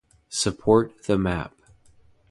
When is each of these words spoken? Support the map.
Support 0.29 1.03
the 1.03 1.15
map. 1.15 1.53